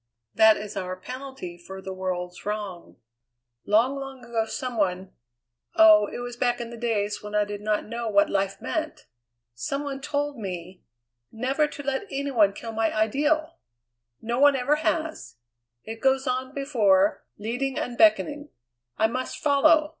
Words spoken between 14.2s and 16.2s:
one ever has! It